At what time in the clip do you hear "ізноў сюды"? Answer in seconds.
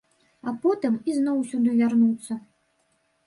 1.11-1.75